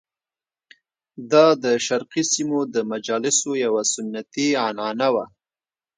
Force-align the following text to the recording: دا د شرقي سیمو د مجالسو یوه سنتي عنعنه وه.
دا 1.31 1.45
د 1.63 1.65
شرقي 1.85 2.23
سیمو 2.31 2.59
د 2.73 2.75
مجالسو 2.91 3.49
یوه 3.65 3.83
سنتي 3.93 4.47
عنعنه 4.65 5.07
وه. 5.15 5.25